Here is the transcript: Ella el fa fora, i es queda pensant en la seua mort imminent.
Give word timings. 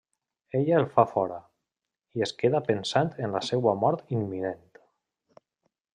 Ella 0.59 0.77
el 0.83 0.87
fa 0.95 1.03
fora, 1.11 1.37
i 2.19 2.25
es 2.27 2.33
queda 2.41 2.63
pensant 2.71 3.11
en 3.27 3.37
la 3.39 3.45
seua 3.51 3.77
mort 3.85 4.15
imminent. 4.21 4.69